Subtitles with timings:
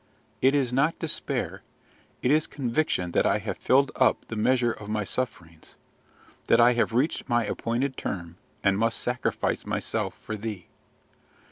[0.41, 1.61] It is not despair:
[2.23, 5.75] it is conviction that I have filled up the measure of my sufferings,
[6.47, 10.65] that I have reached my appointed term, and must sacrifice myself for thee.